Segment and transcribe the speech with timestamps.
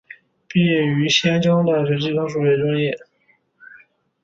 [0.47, 2.97] 毕业于西安交通大学计算数学专业。